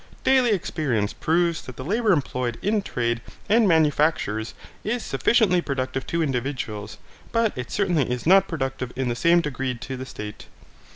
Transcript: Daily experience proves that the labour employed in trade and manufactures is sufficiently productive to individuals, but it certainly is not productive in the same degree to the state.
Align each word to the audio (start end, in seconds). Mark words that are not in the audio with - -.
Daily 0.23 0.49
experience 0.49 1.13
proves 1.13 1.61
that 1.61 1.75
the 1.75 1.85
labour 1.85 2.11
employed 2.11 2.57
in 2.63 2.81
trade 2.81 3.21
and 3.47 3.67
manufactures 3.67 4.55
is 4.83 5.05
sufficiently 5.05 5.61
productive 5.61 6.07
to 6.07 6.23
individuals, 6.23 6.97
but 7.31 7.55
it 7.55 7.69
certainly 7.69 8.09
is 8.09 8.25
not 8.25 8.47
productive 8.47 8.91
in 8.95 9.09
the 9.09 9.15
same 9.15 9.41
degree 9.41 9.75
to 9.75 9.97
the 9.97 10.07
state. 10.07 10.47